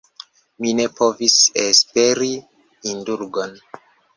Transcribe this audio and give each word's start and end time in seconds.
Mi 0.63 0.71
ne 0.77 0.87
povis 0.99 1.35
esperi 1.65 2.33
indulgon. 2.95 3.55